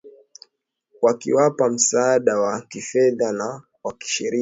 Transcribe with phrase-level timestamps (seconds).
[1.01, 4.39] wakiwapa msaada wa kifedha na wa kisheria